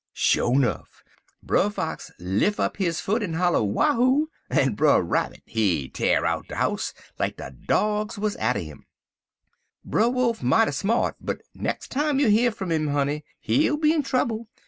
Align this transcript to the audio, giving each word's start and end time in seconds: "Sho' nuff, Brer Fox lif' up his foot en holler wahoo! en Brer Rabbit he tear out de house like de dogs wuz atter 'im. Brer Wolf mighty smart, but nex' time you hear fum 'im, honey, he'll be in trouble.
"Sho' 0.13 0.53
nuff, 0.53 1.03
Brer 1.43 1.69
Fox 1.69 2.09
lif' 2.17 2.59
up 2.59 2.77
his 2.77 2.99
foot 2.99 3.21
en 3.21 3.33
holler 3.35 3.61
wahoo! 3.61 4.31
en 4.49 4.73
Brer 4.73 4.99
Rabbit 5.03 5.43
he 5.45 5.89
tear 5.89 6.25
out 6.25 6.47
de 6.47 6.55
house 6.55 6.91
like 7.19 7.37
de 7.37 7.51
dogs 7.51 8.17
wuz 8.17 8.31
atter 8.39 8.61
'im. 8.61 8.87
Brer 9.85 10.09
Wolf 10.09 10.41
mighty 10.41 10.71
smart, 10.71 11.17
but 11.21 11.43
nex' 11.53 11.87
time 11.87 12.19
you 12.19 12.29
hear 12.29 12.49
fum 12.49 12.71
'im, 12.71 12.87
honey, 12.87 13.23
he'll 13.41 13.77
be 13.77 13.93
in 13.93 14.01
trouble. 14.01 14.47